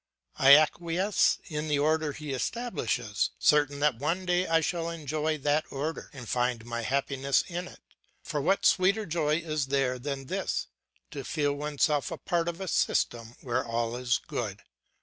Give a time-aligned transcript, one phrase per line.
[0.39, 5.65] I acquiesce in the order he establishes, certain that one day I shall enjoy that
[5.69, 7.81] order and find my happiness in it;
[8.23, 10.65] for what sweeter joy is there than this,
[11.11, 14.63] to feel oneself a part of a system where all is good?